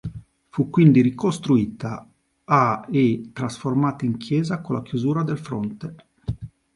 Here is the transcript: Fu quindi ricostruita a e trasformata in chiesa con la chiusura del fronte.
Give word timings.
Fu 0.49 0.71
quindi 0.71 1.01
ricostruita 1.03 2.09
a 2.45 2.87
e 2.91 3.29
trasformata 3.33 4.03
in 4.03 4.17
chiesa 4.17 4.59
con 4.59 4.73
la 4.73 4.81
chiusura 4.81 5.21
del 5.21 5.37
fronte. 5.37 5.95